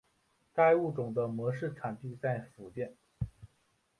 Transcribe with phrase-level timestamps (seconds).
[0.51, 2.95] 该物种的模式产地在福建。